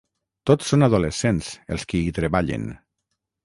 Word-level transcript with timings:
Tots 0.49 0.71
són 0.73 0.85
adolescents 0.87 1.51
els 1.77 1.87
qui 1.93 2.03
hi 2.09 2.17
treballen. 2.19 2.69